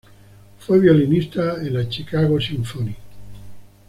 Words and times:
Fue 0.57 0.79
violinista 0.79 1.61
en 1.61 1.75
la 1.75 1.87
Chicago 1.87 2.41
Symphony. 2.41 2.95